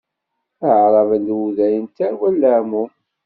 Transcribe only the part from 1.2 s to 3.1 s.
d Wudayen d tarwa n leɛmum.